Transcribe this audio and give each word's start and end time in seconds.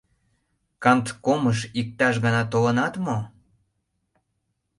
Канткомыш 0.83 1.59
иктаж 1.79 2.15
гана 2.25 2.43
толынат 2.51 2.93
мо? 3.05 3.17